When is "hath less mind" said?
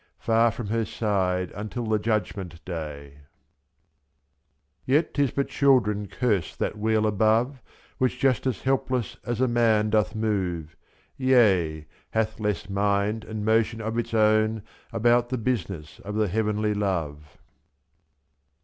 12.13-13.23